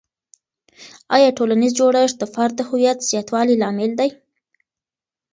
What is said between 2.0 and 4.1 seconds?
د فرد د هویت زیاتوالي لامل دی؟